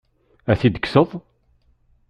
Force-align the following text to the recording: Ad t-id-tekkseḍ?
Ad 0.51 0.57
t-id-tekkseḍ? 0.59 1.09